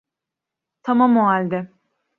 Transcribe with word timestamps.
Tamam 0.83 1.17
o 1.17 1.25
halde. 1.27 1.69